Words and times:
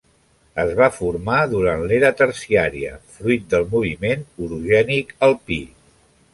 Es 0.61 0.69
va 0.79 0.87
formar 0.95 1.41
durant 1.51 1.83
l'Era 1.91 2.11
terciària, 2.23 2.95
fruit 3.19 3.47
del 3.55 3.69
moviment 3.77 4.27
orogènic 4.47 5.17
alpí. 5.31 5.63